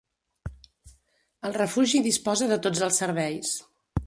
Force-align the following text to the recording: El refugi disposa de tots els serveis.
El 1.49 1.53
refugi 1.59 2.01
disposa 2.09 2.49
de 2.55 2.59
tots 2.65 2.83
els 2.89 2.99
serveis. 3.05 3.55